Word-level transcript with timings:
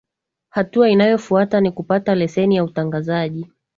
hatua 0.49 0.89
inayofuata 0.89 1.61
ni 1.61 1.71
kupata 1.71 2.15
leseni 2.15 2.55
ya 2.55 2.63
utangazaji 2.63 3.47